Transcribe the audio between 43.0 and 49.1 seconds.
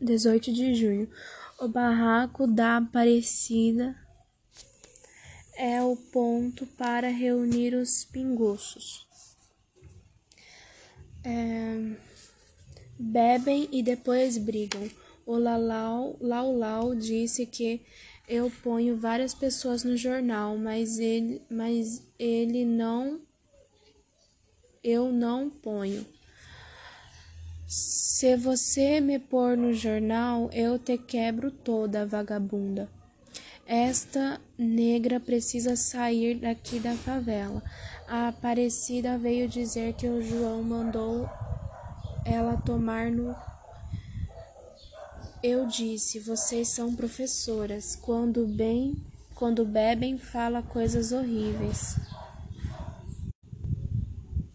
no. Eu disse: vocês são professoras. Quando bem,